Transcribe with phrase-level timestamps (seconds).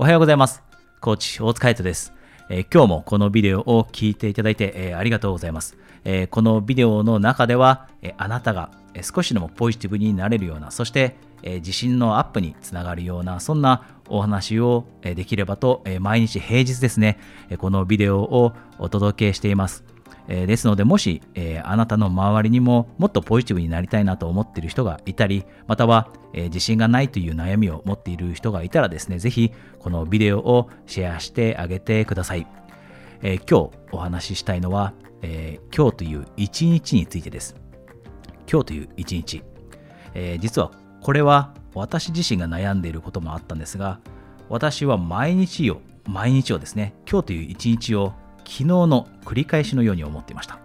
[0.00, 0.62] おはようございます。
[1.00, 2.12] コーチ大塚海人です、
[2.48, 5.76] えー今日もこのビデオを聞いていただいて、えーありがとうございます。
[6.04, 8.70] えーこのビデオの中では、えあなたが
[9.02, 17.18] 少しでもポジティブになれるような、そして、え自信のアップにつながるような、そんなお話をえできればと、え毎日平日ですね、
[17.50, 19.82] えこのビデオをお届けしています。
[20.28, 32.46] えーですので、もし、えーあなたの周りにももっとポジティブになりたいなと思っている人がいたり、または、えー自信がないという悩みを持っている人がいたらですね、ぜひこのビデオをシェアしてあげてください。
[33.22, 37.56] えー今日お話ししたいのは、えー今日という一日についてです。
[38.50, 39.42] 今日という一日。
[40.14, 44.00] えー実はこれは私自身が悩んでいることもあったんですが、
[44.48, 48.14] 私は毎日を、毎日をですね、今日という一日を
[48.48, 50.58] 昨日の繰り返しのように思っていました。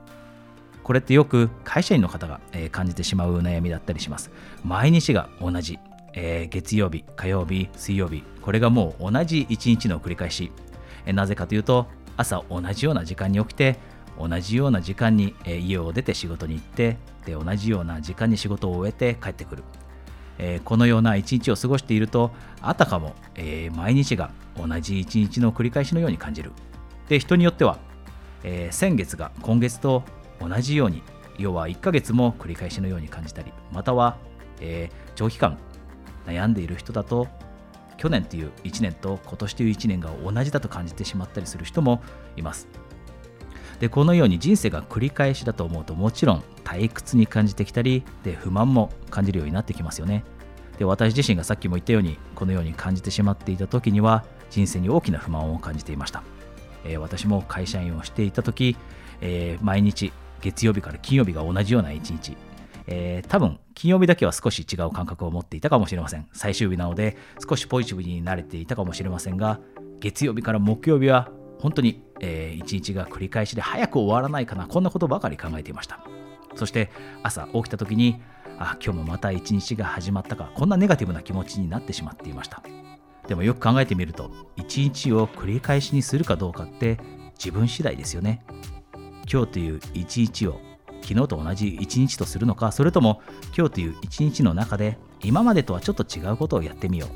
[0.84, 2.40] これってよく会社員の方が、
[2.72, 4.32] 感じてしまう悩みだったりします。
[4.64, 5.78] 毎日が同じ。
[6.16, 8.24] えー月曜日、火曜日、水曜日。
[8.42, 10.52] これがもう同じ一日の繰り返し。
[11.06, 13.78] なぜかというと、朝同じような時間に起きて、
[14.18, 19.64] 同じような時間に、家を出て仕事に行って、で、同じような時間に仕事を終えて帰ってくる。
[20.38, 26.52] えーこのような一日を過ごしていると、あたかも、えー毎日が同じ一日の繰り返しのように感じる。
[27.10, 27.78] で、人によっては、
[28.44, 30.04] えー先月が今月と
[30.40, 31.04] 同じように、
[31.38, 34.18] 要は1ヶ月も繰り返しのように感じたり、または、
[34.60, 35.58] えー長期間
[36.26, 37.28] 悩んでいる人だと、
[37.98, 42.02] 去年という1年と今年という1年が同じだと感じてしまったりする人も
[42.36, 42.68] います。
[43.80, 50.24] でこのように人生が繰り返しだと思うともちろん退屈に感じてきたりで不満も感じるようになってきますよね
[50.78, 56.24] で私自身がさっきも言ったようにこのように感じてしまっていた時には人生に大きな不満を感じていました、
[56.86, 58.78] えー私も会社員をしていた時、
[59.22, 62.36] えー毎日月曜日から金曜日が同じような一日。
[62.88, 66.28] えー多分金曜日だけは少し違う感覚を持っていたかもしれません。
[66.34, 67.18] 最終日なので
[67.48, 69.60] 少しポジティブに慣れていたかもしれませんが
[70.00, 74.68] 月曜日から木曜日は本当に、えー一日が繰り返しで早く終わらないかな。
[74.68, 76.06] こんなことばかり考えていました。
[76.56, 76.92] そして
[77.24, 78.22] 朝起きた時に
[78.60, 80.52] あ今日もまた一日が始まったか。
[80.54, 82.62] こんなネガティブな気持ちになってしまっていました。
[83.34, 87.00] でもよく考えてみると一日を繰り返しにするかどうかって
[87.34, 88.46] 自分次第ですよね。
[89.28, 90.60] 今日という一日を
[91.02, 93.24] 昨日と同じ一日とするのかそれとも
[93.58, 97.10] 今日という一日の中で今までとはちょっと違うことをやってみよう。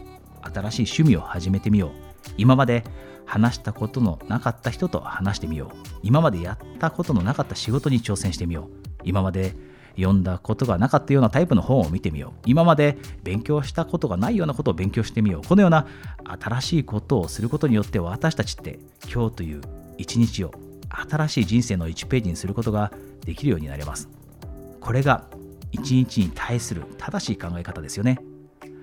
[0.51, 1.91] 新しい趣味を始めてみよう。
[2.35, 2.83] 今まで
[3.27, 5.77] 話したことのなかった人と話してみよう。
[6.01, 8.87] 今までやったことのなかった仕事に挑戦してみよう。
[9.03, 9.53] 今まで
[9.97, 12.31] 読んだことがなかったようなタイプの本を見てみよう。
[12.45, 15.47] 今まで勉強したことがないようなことを勉強してみよう。
[15.47, 15.87] このような
[16.39, 18.79] 新しいことをすることによって私たちって
[19.11, 19.61] 今日という
[19.97, 20.51] 一日を
[21.09, 22.91] 新しい人生の1ページにすることが
[23.25, 24.07] できるようになります。
[24.79, 25.25] これが
[25.71, 28.19] 一日に対する正しい考え方ですよね。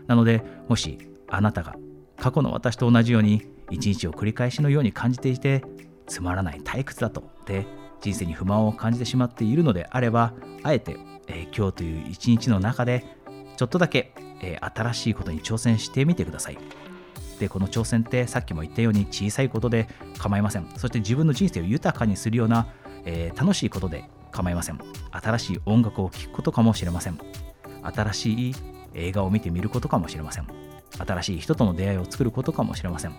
[0.06, 0.98] なのでもし
[1.28, 1.76] あなたが
[2.18, 5.64] 過去の私と同じように一日を繰り返しのように感じていて
[6.06, 7.30] つまらない退屈だと。
[7.46, 7.66] で
[8.04, 13.02] 人生に不満を感じてしまっているのであればあえて、えー今日という一日の中で
[13.56, 16.58] ちょっとだけ、えー新しいことに挑戦してみてください。
[17.40, 19.88] でこの挑戦ってさっきも言ったように小さいことで
[20.18, 20.66] 構いません。
[20.76, 22.66] そして自分の人生を豊かにするような、
[23.06, 24.78] えー楽しいことで構いません。
[25.10, 27.18] 新しい音楽を聴くことかもしれません。
[27.82, 28.54] 新しい
[28.92, 30.46] 映画を見てみることかもしれません。
[30.98, 33.14] 新しい人との出会いを作ることかもしれません。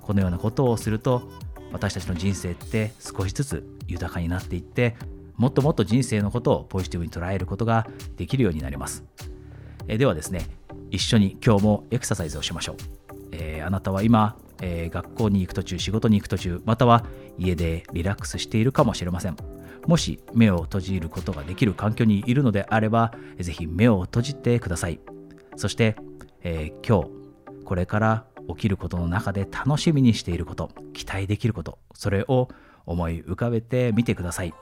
[0.00, 1.22] このようなことをすると
[1.72, 4.96] 私たちの人生って少しずつ豊かになっていって
[5.36, 9.04] もっともっと人生のことをポジティブに捉えることができるようになります。
[9.88, 10.46] えではですね
[10.90, 12.76] 一緒に今日もエクササイズをしましょう、
[13.32, 17.04] えーあなたは今、えー学校に行く途中仕事に行く途中または
[17.38, 19.36] 家でリラックスしているかもしれません。
[19.86, 25.00] もし目を閉じることができる環境にいるのであればぜひ目を閉じてください。
[25.56, 25.96] そして、
[26.42, 27.22] えー今日
[27.64, 32.48] これから起きることの中で楽しみにしていること期待できることそれを
[32.86, 34.54] 思い浮かべてみてください。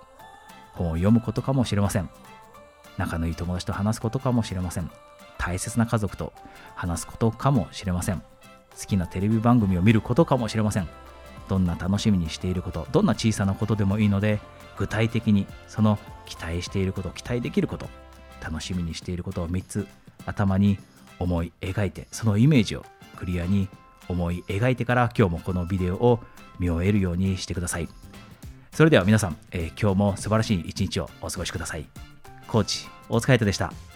[0.75, 2.11] 本を読むことかもしれません。
[2.99, 4.91] 仲のいい友達と話すことかもしれません。
[5.39, 6.33] 大切な家族と
[6.75, 8.23] 話すことかもしれません。
[8.79, 10.89] 好きなテレビ番組を見ることかもしれません。
[11.51, 14.39] どんな楽しみにしていることどんな小さなことでもいいので
[14.79, 17.89] 具体的にその期待していること期待できること
[18.41, 19.89] 楽しみにしていることを3つ
[20.27, 20.79] 頭に
[21.19, 22.85] 思い描いてそのイメージを
[23.21, 23.69] クリアに
[24.09, 26.21] 思い描いてから今日もこのビデオを
[26.59, 27.89] 見終えるようにしてください。
[28.73, 31.87] それでは皆さん、えー今日も素晴らしい一日をお過ごしください。
[32.49, 33.90] コーチ大塚海人でした。